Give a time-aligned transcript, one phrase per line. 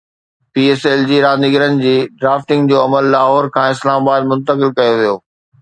[0.53, 1.93] P S L جي رانديگرن جي
[2.23, 5.17] ڊرافٽنگ جو عمل لاهور کان اسلام آباد منتقل ڪيو ويو